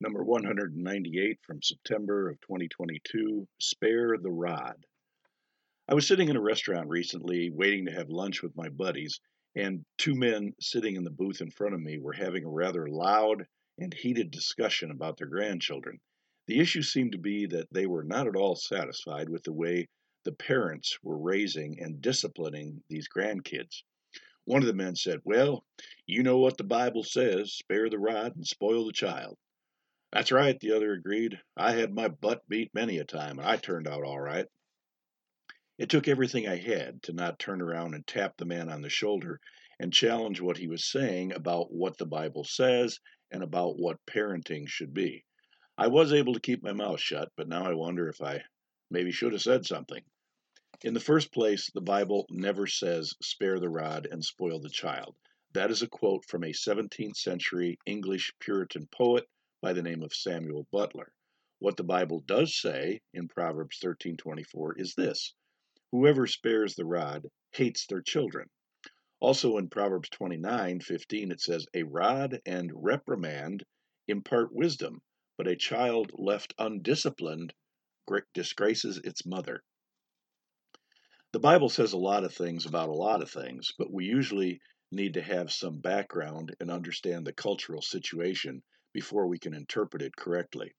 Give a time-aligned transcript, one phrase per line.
[0.00, 4.84] Number 198 from September of 2022 Spare the Rod.
[5.86, 9.20] I was sitting in a restaurant recently waiting to have lunch with my buddies,
[9.54, 12.88] and two men sitting in the booth in front of me were having a rather
[12.88, 13.46] loud
[13.78, 16.00] and heated discussion about their grandchildren.
[16.48, 19.88] The issue seemed to be that they were not at all satisfied with the way
[20.24, 23.84] the parents were raising and disciplining these grandkids.
[24.44, 25.64] One of the men said, Well,
[26.04, 29.38] you know what the Bible says spare the rod and spoil the child.
[30.14, 31.40] That's right, the other agreed.
[31.56, 34.46] I had my butt beat many a time, and I turned out all right.
[35.76, 38.88] It took everything I had to not turn around and tap the man on the
[38.88, 39.40] shoulder
[39.80, 43.00] and challenge what he was saying about what the Bible says
[43.32, 45.24] and about what parenting should be.
[45.76, 48.44] I was able to keep my mouth shut, but now I wonder if I
[48.92, 50.04] maybe should have said something.
[50.82, 55.16] In the first place, the Bible never says spare the rod and spoil the child.
[55.54, 59.26] That is a quote from a 17th century English Puritan poet
[59.64, 61.10] by the name of Samuel Butler.
[61.58, 65.32] What the Bible does say in Proverbs 13:24 is this:
[65.90, 68.50] Whoever spares the rod hates their children.
[69.20, 73.64] Also in Proverbs 29:15 it says, "A rod and reprimand
[74.06, 75.00] impart wisdom,
[75.38, 77.54] but a child left undisciplined
[78.34, 79.64] disgraces its mother."
[81.32, 84.60] The Bible says a lot of things about a lot of things, but we usually
[84.92, 88.62] need to have some background and understand the cultural situation
[88.94, 90.72] before we can interpret it correctly.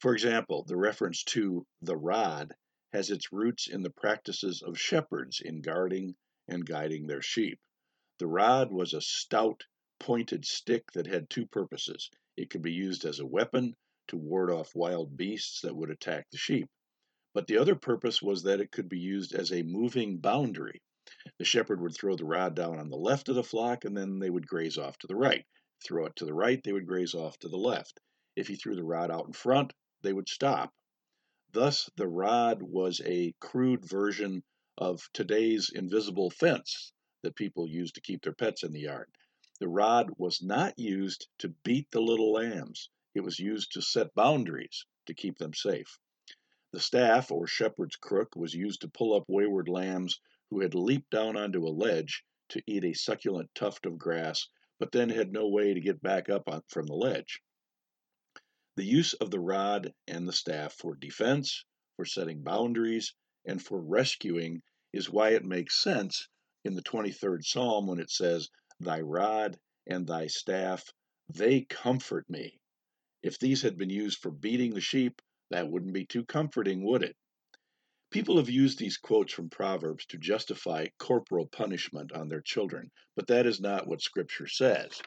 [0.00, 2.54] For example, the reference to the rod
[2.92, 6.14] has its roots in the practices of shepherds in guarding
[6.46, 7.58] and guiding their sheep.
[8.18, 9.64] The rod was a stout,
[9.98, 12.10] pointed stick that had two purposes.
[12.36, 13.74] It could be used as a weapon
[14.08, 16.68] to ward off wild beasts that would attack the sheep.
[17.34, 20.82] But the other purpose was that it could be used as a moving boundary.
[21.38, 24.18] The shepherd would throw the rod down on the left of the flock, and then
[24.18, 25.44] they would graze off to the right
[25.84, 28.00] throw it to the right, they would graze off to the left.
[28.34, 30.74] If he threw the rod out in front, they would stop.
[31.52, 34.42] Thus, the rod was a crude version
[34.76, 36.92] of today's invisible fence
[37.22, 39.10] that people use to keep their pets in the yard.
[39.60, 44.14] The rod was not used to beat the little lambs, it was used to set
[44.14, 45.98] boundaries to keep them safe.
[46.70, 50.20] The staff, or shepherd's crook, was used to pull up wayward lambs
[50.50, 54.92] who had leaped down onto a ledge to eat a succulent tuft of grass but
[54.92, 57.40] then had no way to get back up from the ledge.
[58.76, 61.64] The use of the rod and the staff for defense,
[61.96, 64.62] for setting boundaries, and for rescuing
[64.92, 66.28] is why it makes sense
[66.64, 70.92] in the 23rd Psalm when it says, Thy rod and thy staff,
[71.28, 72.60] they comfort me.
[73.22, 77.02] If these had been used for beating the sheep, that wouldn't be too comforting, would
[77.02, 77.16] it?
[78.10, 83.26] People have used these quotes from Proverbs to justify corporal punishment on their children, but
[83.26, 85.02] that is not what Scripture says.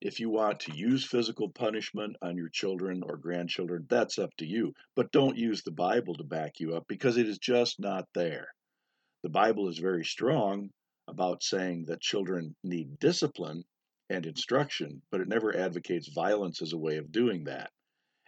[0.00, 4.46] If you want to use physical punishment on your children or grandchildren, that's up to
[4.46, 4.74] you.
[4.96, 8.48] But don't use the Bible to back you up because it is just not there.
[9.22, 10.70] The Bible is very strong
[11.06, 13.64] about saying that children need discipline
[14.10, 17.70] and instruction, but it never advocates violence as a way of doing that.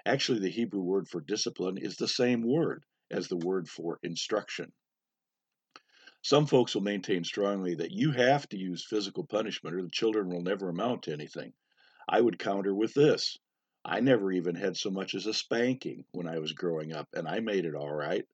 [0.07, 4.73] Actually, the Hebrew word for discipline is the same word as the word for instruction.
[6.23, 10.29] Some folks will maintain strongly that you have to use physical punishment or the children
[10.29, 11.53] will never amount to anything.
[12.09, 13.39] I would counter with this
[13.85, 17.27] I never even had so much as a spanking when I was growing up, and
[17.27, 18.27] I made it all right.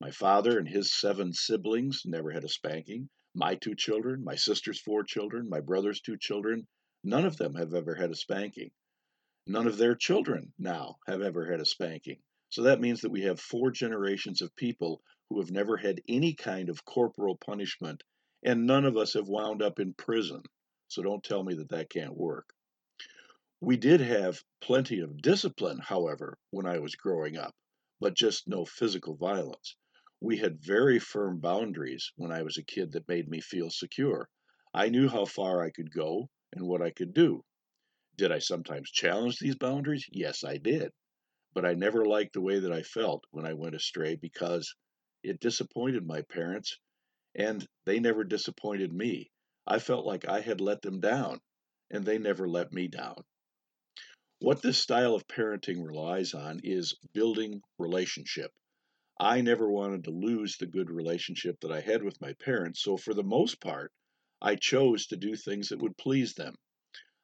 [0.00, 3.10] My father and his seven siblings never had a spanking.
[3.34, 6.66] My two children, my sister's four children, my brother's two children,
[7.04, 8.70] none of them have ever had a spanking.
[9.46, 12.22] None of their children now have ever had a spanking.
[12.48, 16.34] So that means that we have four generations of people who have never had any
[16.34, 18.02] kind of corporal punishment,
[18.42, 20.42] and none of us have wound up in prison.
[20.88, 22.54] So don't tell me that that can't work.
[23.60, 27.54] We did have plenty of discipline, however, when I was growing up,
[28.00, 29.76] but just no physical violence.
[30.20, 34.28] We had very firm boundaries when I was a kid that made me feel secure.
[34.72, 37.44] I knew how far I could go and what I could do.
[38.16, 40.06] Did I sometimes challenge these boundaries?
[40.10, 40.92] Yes, I did
[41.56, 44.74] but I never liked the way that I felt when I went astray because
[45.22, 46.76] it disappointed my parents
[47.34, 49.30] and they never disappointed me.
[49.66, 51.40] I felt like I had let them down
[51.90, 53.24] and they never let me down.
[54.38, 58.52] What this style of parenting relies on is building relationship.
[59.18, 62.98] I never wanted to lose the good relationship that I had with my parents, so
[62.98, 63.94] for the most part,
[64.42, 66.54] I chose to do things that would please them.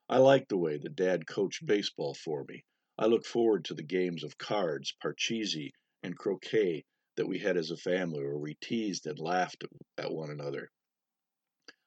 [0.08, 2.64] I liked the way that dad coached baseball for me.
[2.99, 5.73] I look forward to the games of cards, parcheesi,
[6.03, 6.85] and croquet
[7.17, 9.65] that we had as a family where we teased and laughed
[9.97, 10.71] at one another.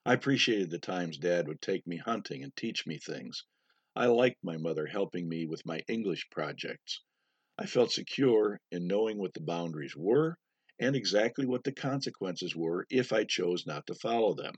[0.03, 3.43] I appreciated the times Dad would take me hunting and teach me things.
[3.95, 7.01] I liked my mother helping me with my English projects.
[7.57, 10.37] I felt secure in knowing what the boundaries were
[10.79, 14.55] and exactly what the consequences were if I chose not to follow them.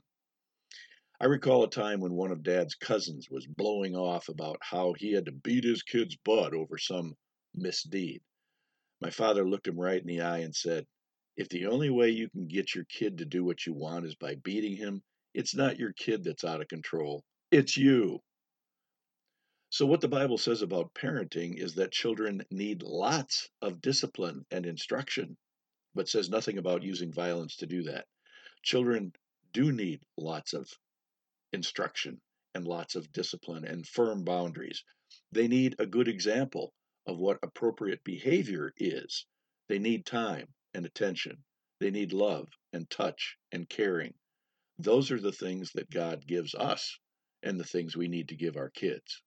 [1.20, 5.12] I recall a time when one of Dad's cousins was blowing off about how he
[5.12, 7.16] had to beat his kid's butt over some
[7.54, 8.22] misdeed.
[9.00, 10.86] My father looked him right in the eye and said,
[11.36, 14.14] If the only way you can get your kid to do what you want is
[14.14, 15.02] by beating him,
[15.34, 18.22] it's not your kid that's out of control, it's you.
[19.70, 24.64] So, what the Bible says about parenting is that children need lots of discipline and
[24.64, 25.36] instruction,
[25.96, 28.06] but says nothing about using violence to do that.
[28.62, 29.12] Children
[29.52, 30.68] do need lots of
[31.52, 32.20] instruction
[32.54, 34.82] and lots of discipline and firm boundaries.
[35.32, 36.72] They need a good example
[37.06, 39.26] of what appropriate behavior is.
[39.68, 41.44] They need time and attention.
[41.80, 44.14] They need love and touch and caring.
[44.78, 46.98] Those are the things that God gives us
[47.42, 49.22] and the things we need to give our kids.